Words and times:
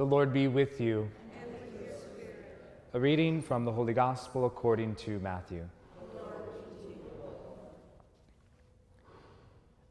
The 0.00 0.06
Lord 0.06 0.32
be 0.32 0.48
with 0.48 0.80
you. 0.80 1.10
A 2.94 2.98
reading 2.98 3.42
from 3.42 3.66
the 3.66 3.72
Holy 3.72 3.92
Gospel 3.92 4.46
according 4.46 4.94
to 4.94 5.18
Matthew. 5.18 5.68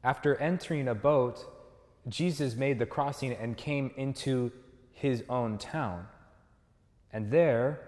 After 0.04 0.36
entering 0.38 0.88
a 0.88 0.96
boat, 0.96 1.46
Jesus 2.08 2.56
made 2.56 2.80
the 2.80 2.88
crossing 2.88 3.34
and 3.34 3.56
came 3.56 3.92
into 3.98 4.52
his 4.94 5.24
own 5.30 5.60
town. 5.60 6.08
And 7.14 7.30
there, 7.30 7.80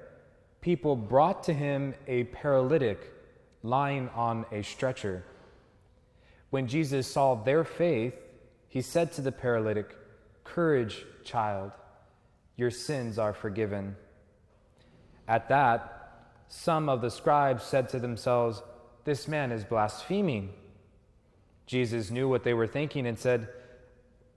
people 0.62 0.96
brought 0.96 1.44
to 1.46 1.56
him 1.56 1.96
a 2.06 2.26
paralytic 2.26 3.12
lying 3.64 4.10
on 4.10 4.46
a 4.52 4.62
stretcher. 4.62 5.24
When 6.52 6.68
Jesus 6.68 7.08
saw 7.08 7.34
their 7.34 7.64
faith, 7.64 8.14
he 8.70 8.84
said 8.84 9.12
to 9.14 9.22
the 9.22 9.32
paralytic, 9.32 9.96
Courage, 10.44 11.04
child, 11.24 11.72
your 12.56 12.72
sins 12.72 13.18
are 13.18 13.34
forgiven. 13.34 13.96
At 15.28 15.50
that, 15.50 16.02
some 16.48 16.90
of 16.90 17.02
the 17.02 17.10
scribes 17.10 17.64
said 17.64 17.90
to 17.90 18.00
themselves, 18.00 18.62
This 19.06 19.28
man 19.28 19.52
is 19.52 19.64
blaspheming. 19.64 20.54
Jesus 21.66 22.12
knew 22.12 22.28
what 22.28 22.44
they 22.44 22.54
were 22.54 22.68
thinking 22.68 23.08
and 23.08 23.18
said, 23.18 23.48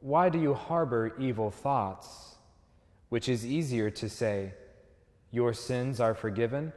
Why 0.00 0.28
do 0.28 0.38
you 0.38 0.55
harbor 0.55 1.14
evil 1.19 1.50
thoughts? 1.50 2.36
Which 3.08 3.28
is 3.28 3.45
easier 3.45 3.91
to 3.91 4.08
say, 4.08 4.55
Your 5.33 5.52
sins 5.52 5.98
are 5.98 6.14
forgiven, 6.14 6.72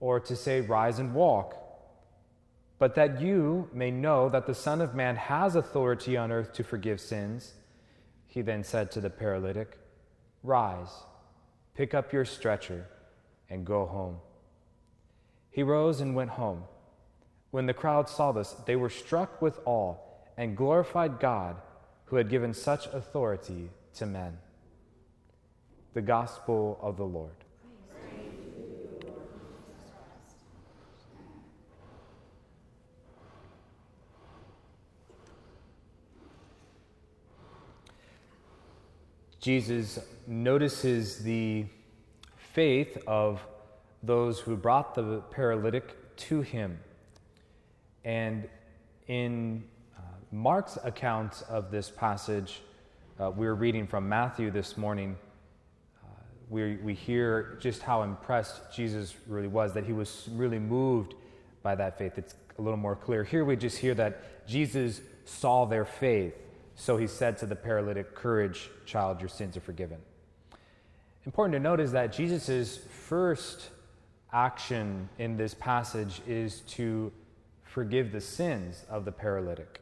or 0.00 0.18
to 0.20 0.34
say, 0.34 0.60
Rise 0.60 0.98
and 0.98 1.14
walk? 1.14 1.56
But 2.78 2.96
that 2.96 3.20
you 3.20 3.70
may 3.72 3.90
know 3.90 4.28
that 4.28 4.46
the 4.46 4.54
Son 4.54 4.80
of 4.80 4.94
Man 4.94 5.16
has 5.16 5.54
authority 5.54 6.16
on 6.16 6.32
earth 6.32 6.52
to 6.54 6.64
forgive 6.64 7.00
sins, 7.00 7.54
he 8.26 8.42
then 8.42 8.64
said 8.64 8.90
to 8.90 9.00
the 9.00 9.08
paralytic, 9.08 9.78
Rise, 10.46 11.02
pick 11.74 11.92
up 11.92 12.12
your 12.12 12.24
stretcher, 12.24 12.86
and 13.50 13.66
go 13.66 13.84
home. 13.84 14.18
He 15.50 15.62
rose 15.62 16.00
and 16.00 16.14
went 16.14 16.30
home. 16.30 16.64
When 17.50 17.66
the 17.66 17.74
crowd 17.74 18.08
saw 18.08 18.32
this, 18.32 18.52
they 18.64 18.76
were 18.76 18.90
struck 18.90 19.42
with 19.42 19.58
awe 19.64 19.96
and 20.36 20.56
glorified 20.56 21.18
God 21.18 21.56
who 22.06 22.16
had 22.16 22.28
given 22.28 22.54
such 22.54 22.86
authority 22.86 23.70
to 23.94 24.06
men. 24.06 24.38
The 25.94 26.02
Gospel 26.02 26.78
of 26.80 26.96
the 26.96 27.06
Lord. 27.06 27.45
Jesus 39.46 40.00
notices 40.26 41.18
the 41.18 41.66
faith 42.52 42.98
of 43.06 43.40
those 44.02 44.40
who 44.40 44.56
brought 44.56 44.96
the 44.96 45.22
paralytic 45.30 46.16
to 46.16 46.40
him. 46.40 46.80
And 48.04 48.48
in 49.06 49.62
uh, 49.96 50.00
Mark's 50.32 50.78
account 50.82 51.44
of 51.48 51.70
this 51.70 51.90
passage, 51.90 52.60
uh, 53.20 53.30
we 53.30 53.46
were 53.46 53.54
reading 53.54 53.86
from 53.86 54.08
Matthew 54.08 54.50
this 54.50 54.76
morning. 54.76 55.16
Uh, 56.02 56.08
we, 56.50 56.78
we 56.78 56.94
hear 56.94 57.56
just 57.60 57.82
how 57.82 58.02
impressed 58.02 58.74
Jesus 58.74 59.14
really 59.28 59.46
was, 59.46 59.72
that 59.74 59.84
he 59.84 59.92
was 59.92 60.28
really 60.32 60.58
moved 60.58 61.14
by 61.62 61.76
that 61.76 61.98
faith. 61.98 62.18
It's 62.18 62.34
a 62.58 62.62
little 62.62 62.76
more 62.76 62.96
clear. 62.96 63.22
Here 63.22 63.44
we 63.44 63.54
just 63.54 63.78
hear 63.78 63.94
that 63.94 64.48
Jesus 64.48 65.00
saw 65.24 65.66
their 65.66 65.84
faith 65.84 66.34
so 66.76 66.98
he 66.98 67.06
said 67.06 67.38
to 67.38 67.46
the 67.46 67.56
paralytic, 67.56 68.14
Courage, 68.14 68.70
child, 68.84 69.20
your 69.20 69.30
sins 69.30 69.56
are 69.56 69.60
forgiven. 69.60 69.98
Important 71.24 71.54
to 71.54 71.58
note 71.58 71.80
is 71.80 71.90
that 71.92 72.12
Jesus' 72.12 72.76
first 72.76 73.70
action 74.32 75.08
in 75.18 75.38
this 75.38 75.54
passage 75.54 76.20
is 76.28 76.60
to 76.60 77.10
forgive 77.64 78.12
the 78.12 78.20
sins 78.20 78.84
of 78.90 79.04
the 79.06 79.10
paralytic. 79.10 79.80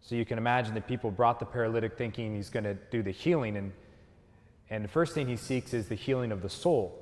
So 0.00 0.14
you 0.14 0.24
can 0.24 0.38
imagine 0.38 0.74
that 0.74 0.86
people 0.86 1.10
brought 1.10 1.40
the 1.40 1.46
paralytic 1.46 1.98
thinking 1.98 2.34
he's 2.34 2.48
going 2.48 2.64
to 2.64 2.74
do 2.90 3.02
the 3.02 3.10
healing, 3.10 3.56
and, 3.56 3.72
and 4.70 4.84
the 4.84 4.88
first 4.88 5.14
thing 5.14 5.28
he 5.28 5.36
seeks 5.36 5.74
is 5.74 5.88
the 5.88 5.94
healing 5.96 6.30
of 6.30 6.42
the 6.42 6.48
soul, 6.48 6.96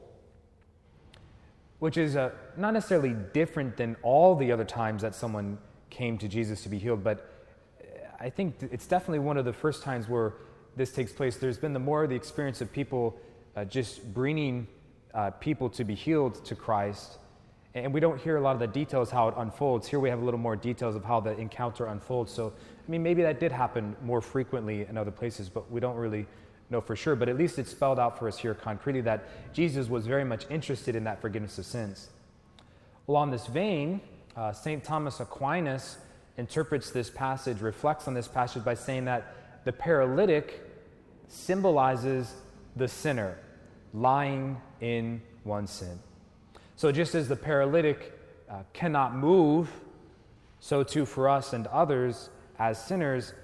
which 1.78 1.98
is 1.98 2.16
uh, 2.16 2.30
not 2.56 2.72
necessarily 2.72 3.14
different 3.32 3.76
than 3.76 3.96
all 4.02 4.34
the 4.34 4.50
other 4.50 4.64
times 4.64 5.02
that 5.02 5.14
someone 5.14 5.58
came 5.90 6.16
to 6.18 6.28
Jesus 6.28 6.62
to 6.62 6.68
be 6.68 6.78
healed, 6.78 7.04
but 7.04 7.39
I 8.20 8.28
think 8.28 8.56
it's 8.70 8.86
definitely 8.86 9.20
one 9.20 9.38
of 9.38 9.46
the 9.46 9.52
first 9.52 9.82
times 9.82 10.06
where 10.06 10.34
this 10.76 10.92
takes 10.92 11.10
place. 11.10 11.36
There's 11.36 11.56
been 11.56 11.72
the 11.72 11.78
more 11.78 12.06
the 12.06 12.14
experience 12.14 12.60
of 12.60 12.70
people 12.70 13.18
uh, 13.56 13.64
just 13.64 14.12
bringing 14.12 14.66
uh, 15.14 15.30
people 15.30 15.70
to 15.70 15.84
be 15.84 15.94
healed 15.94 16.44
to 16.44 16.54
Christ. 16.54 17.18
And 17.74 17.94
we 17.94 18.00
don't 18.00 18.20
hear 18.20 18.36
a 18.36 18.40
lot 18.40 18.52
of 18.52 18.60
the 18.60 18.66
details 18.66 19.10
how 19.10 19.28
it 19.28 19.34
unfolds. 19.38 19.88
Here 19.88 19.98
we 19.98 20.10
have 20.10 20.20
a 20.20 20.24
little 20.24 20.40
more 20.40 20.54
details 20.54 20.96
of 20.96 21.04
how 21.04 21.20
the 21.20 21.36
encounter 21.38 21.86
unfolds. 21.86 22.30
So, 22.30 22.52
I 22.86 22.90
mean, 22.90 23.02
maybe 23.02 23.22
that 23.22 23.40
did 23.40 23.52
happen 23.52 23.96
more 24.02 24.20
frequently 24.20 24.82
in 24.82 24.98
other 24.98 25.10
places, 25.10 25.48
but 25.48 25.70
we 25.70 25.80
don't 25.80 25.96
really 25.96 26.26
know 26.68 26.80
for 26.82 26.96
sure. 26.96 27.16
But 27.16 27.30
at 27.30 27.38
least 27.38 27.58
it's 27.58 27.70
spelled 27.70 27.98
out 27.98 28.18
for 28.18 28.28
us 28.28 28.38
here 28.38 28.54
concretely 28.54 29.00
that 29.02 29.54
Jesus 29.54 29.88
was 29.88 30.06
very 30.06 30.24
much 30.24 30.44
interested 30.50 30.94
in 30.94 31.04
that 31.04 31.22
forgiveness 31.22 31.58
of 31.58 31.64
sins. 31.64 32.10
Along 33.08 33.30
this 33.30 33.46
vein, 33.46 34.00
uh, 34.36 34.52
St. 34.52 34.84
Thomas 34.84 35.20
Aquinas 35.20 35.96
interprets 36.40 36.90
this 36.90 37.10
passage, 37.10 37.60
reflects 37.60 38.08
on 38.08 38.14
this 38.14 38.26
passage 38.26 38.64
by 38.64 38.74
saying 38.74 39.04
that 39.04 39.34
the 39.64 39.72
paralytic 39.72 40.62
symbolizes 41.28 42.34
the 42.76 42.88
sinner 42.88 43.38
lying 43.92 44.56
in 44.80 45.20
one 45.44 45.66
sin. 45.66 45.98
So, 46.76 46.90
just 46.90 47.14
as 47.14 47.28
the 47.28 47.36
paralytic 47.36 48.18
uh, 48.48 48.62
cannot 48.72 49.14
move, 49.14 49.68
so 50.60 50.82
too 50.82 51.04
for 51.04 51.28
us 51.28 51.52
and 51.52 51.66
others 51.66 52.30
as 52.58 52.82
sinners, 52.82 53.34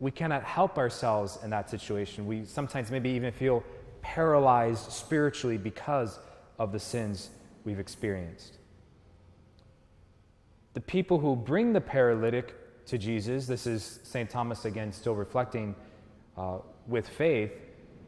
we 0.00 0.10
cannot 0.10 0.42
help 0.42 0.78
ourselves 0.78 1.38
in 1.44 1.50
that 1.50 1.68
situation. 1.68 2.26
We 2.26 2.46
sometimes 2.46 2.90
maybe 2.90 3.10
even 3.10 3.32
feel 3.32 3.62
paralyzed 4.00 4.90
spiritually 4.90 5.58
because 5.58 6.18
of 6.58 6.72
the 6.72 6.80
sins 6.80 7.28
we've 7.64 7.78
experienced. 7.78 8.56
The 10.74 10.80
people 10.80 11.18
who 11.18 11.36
bring 11.36 11.72
the 11.72 11.80
paralytic 11.80 12.54
to 12.86 12.98
Jesus, 12.98 13.46
this 13.46 13.66
is 13.66 14.00
St. 14.02 14.28
Thomas 14.28 14.64
again, 14.64 14.92
still 14.92 15.14
reflecting 15.14 15.74
uh, 16.36 16.58
with 16.86 17.08
faith. 17.08 17.52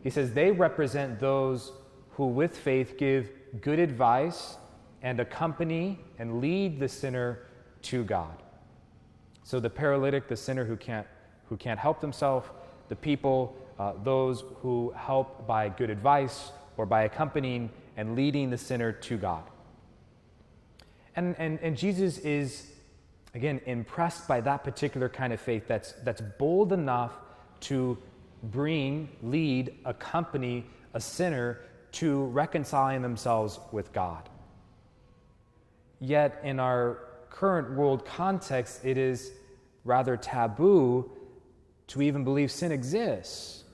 He 0.02 0.10
says 0.10 0.32
they 0.32 0.50
represent 0.50 1.20
those 1.20 1.72
who, 2.10 2.26
with 2.26 2.56
faith, 2.56 2.97
give 2.98 3.30
good 3.60 3.78
advice 3.78 4.56
and 5.02 5.20
accompany 5.20 5.98
and 6.19 6.41
lead 6.41 6.80
the 6.80 6.88
sinner 6.88 7.41
to 7.82 8.04
God. 8.04 8.42
So 9.42 9.60
the 9.60 9.70
paralytic, 9.70 10.28
the 10.28 10.36
sinner 10.36 10.64
who 10.64 10.76
can't, 10.76 11.06
who 11.48 11.56
can't 11.56 11.78
help 11.78 12.00
themselves, 12.00 12.48
the 12.88 12.96
people, 12.96 13.56
uh, 13.78 13.92
those 14.02 14.44
who 14.62 14.92
help 14.96 15.46
by 15.46 15.69
good 15.69 15.91
advice 15.91 16.52
or 16.76 16.86
by 16.86 17.02
accompanying 17.02 17.70
and 17.96 18.16
leading 18.16 18.50
the 18.50 18.58
sinner 18.58 18.92
to 18.92 19.16
God. 19.19 19.44
And, 21.16 21.36
and, 21.38 21.58
and 21.60 21.76
Jesus 21.76 22.19
is, 22.19 22.66
again, 23.34 23.60
impressed 23.66 24.26
by 24.26 24.41
that 24.41 24.64
particular 24.64 25.08
kind 25.08 25.32
of 25.32 25.41
faith 25.41 25.69
that's, 25.69 25.92
that's 26.04 26.20
bold 26.38 26.72
enough 26.72 27.12
to 27.60 27.97
bring, 28.42 29.08
lead, 29.22 29.75
accompany 29.84 30.66
a 30.92 31.00
sinner 31.00 31.60
to 31.92 32.25
reconciling 32.25 33.02
themselves 33.02 33.60
with 33.72 33.92
God. 33.92 34.28
Yet, 36.00 36.41
in 36.42 36.60
our 36.60 36.98
current 37.31 37.72
world 37.76 38.04
context, 38.04 38.84
it 38.84 38.98
is 38.98 39.32
rather 39.84 40.16
taboo 40.16 41.10
to 41.86 42.02
even 42.02 42.25
believe 42.25 42.50
sin 42.50 42.72
exists. 42.72 43.64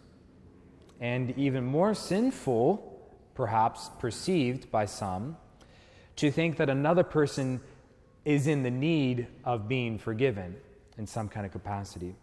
And 1.00 1.36
even 1.38 1.64
more 1.64 1.94
sinful, 1.94 2.86
perhaps 3.34 3.90
perceived 3.98 4.70
by 4.70 4.84
some, 4.84 5.36
to 6.16 6.30
think 6.30 6.56
that 6.56 6.68
another 6.68 7.02
person 7.02 7.60
is 8.24 8.46
in 8.46 8.62
the 8.62 8.70
need 8.70 9.26
of 9.44 9.68
being 9.68 9.98
forgiven 9.98 10.56
in 10.98 11.06
some 11.06 11.28
kind 11.28 11.46
of 11.46 11.52
capacity. 11.52 12.14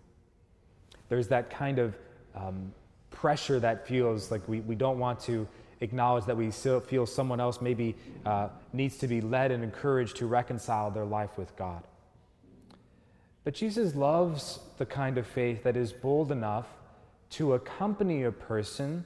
There's 1.09 1.27
that 1.29 1.49
kind 1.49 1.79
of 1.79 1.97
um, 2.35 2.73
pressure 3.09 3.59
that 3.59 3.87
feels 3.87 4.29
like 4.29 4.47
we, 4.47 4.59
we 4.61 4.75
don't 4.75 4.99
want 4.99 5.19
to 5.21 5.47
acknowledge 5.81 6.25
that 6.25 6.37
we 6.37 6.51
feel 6.51 7.05
someone 7.05 7.39
else 7.39 7.61
maybe 7.61 7.95
uh, 8.25 8.49
needs 8.73 8.97
to 8.97 9.07
be 9.07 9.21
led 9.21 9.51
and 9.51 9.63
encouraged 9.63 10.17
to 10.17 10.25
reconcile 10.25 10.91
their 10.91 11.05
life 11.05 11.37
with 11.37 11.55
God. 11.55 11.83
But 13.43 13.53
Jesus 13.53 13.95
loves 13.95 14.59
the 14.77 14.85
kind 14.85 15.17
of 15.17 15.25
faith 15.25 15.63
that 15.63 15.77
is 15.77 15.93
bold 15.93 16.31
enough 16.31 16.67
to 17.31 17.53
accompany 17.53 18.23
a 18.23 18.31
person, 18.31 19.05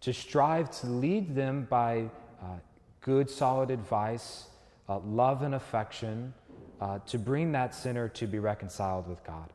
to 0.00 0.12
strive 0.12 0.70
to 0.80 0.86
lead 0.86 1.34
them 1.34 1.66
by 1.68 2.08
good, 3.00 3.30
solid 3.30 3.70
advice, 3.70 4.48
uh, 4.88 4.98
love, 5.00 5.42
and 5.42 5.54
affection 5.54 6.34
uh, 6.80 6.98
to 7.06 7.18
bring 7.18 7.52
that 7.52 7.74
sinner 7.74 8.08
to 8.08 8.26
be 8.26 8.38
reconciled 8.38 9.08
with 9.08 9.22
God. 9.24 9.52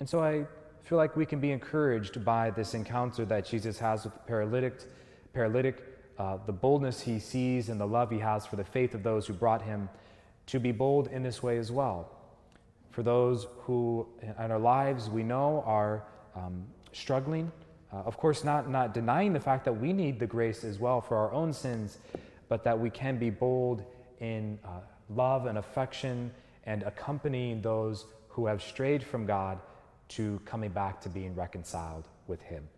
And 0.00 0.08
so 0.08 0.20
I 0.22 0.46
feel 0.84 0.98
like 0.98 1.16
we 1.16 1.26
can 1.26 1.40
be 1.40 1.50
encouraged 1.50 2.24
by 2.24 2.50
this 2.50 2.74
encounter 2.74 3.24
that 3.26 3.46
Jesus 3.46 3.78
has 3.78 4.04
with 4.04 4.14
the 4.14 4.20
paralytic, 4.20 4.80
paralytic 5.32 5.82
uh, 6.18 6.38
the 6.46 6.52
boldness 6.52 7.00
he 7.00 7.18
sees 7.18 7.68
and 7.68 7.80
the 7.80 7.86
love 7.86 8.10
he 8.10 8.18
has 8.18 8.44
for 8.44 8.56
the 8.56 8.64
faith 8.64 8.94
of 8.94 9.02
those 9.02 9.26
who 9.26 9.32
brought 9.32 9.62
him, 9.62 9.88
to 10.46 10.58
be 10.58 10.72
bold 10.72 11.08
in 11.08 11.22
this 11.22 11.42
way 11.42 11.58
as 11.58 11.70
well. 11.70 12.10
For 12.90 13.02
those 13.02 13.46
who 13.60 14.08
in 14.22 14.50
our 14.50 14.58
lives 14.58 15.08
we 15.08 15.22
know 15.22 15.62
are 15.66 16.04
um, 16.34 16.64
struggling, 16.92 17.52
uh, 17.92 17.96
of 17.98 18.16
course, 18.16 18.44
not, 18.44 18.68
not 18.68 18.92
denying 18.92 19.32
the 19.32 19.40
fact 19.40 19.64
that 19.64 19.72
we 19.72 19.92
need 19.92 20.18
the 20.18 20.26
grace 20.26 20.64
as 20.64 20.78
well 20.78 21.00
for 21.00 21.16
our 21.16 21.32
own 21.32 21.52
sins, 21.52 21.98
but 22.48 22.64
that 22.64 22.78
we 22.78 22.90
can 22.90 23.18
be 23.18 23.30
bold 23.30 23.84
in 24.20 24.58
uh, 24.64 24.80
love 25.10 25.46
and 25.46 25.58
affection 25.58 26.30
and 26.64 26.82
accompanying 26.82 27.62
those 27.62 28.06
who 28.28 28.46
have 28.46 28.62
strayed 28.62 29.02
from 29.02 29.26
God 29.26 29.58
to 30.08 30.40
coming 30.44 30.70
back 30.70 31.00
to 31.02 31.08
being 31.08 31.34
reconciled 31.34 32.08
with 32.26 32.40
Him. 32.42 32.68